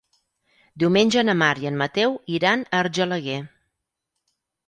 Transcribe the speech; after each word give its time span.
Diumenge 0.83 1.23
na 1.27 1.35
Mar 1.41 1.49
i 1.65 1.69
en 1.71 1.77
Mateu 1.81 2.17
iran 2.37 2.63
a 2.63 2.79
Argelaguer. 2.85 3.39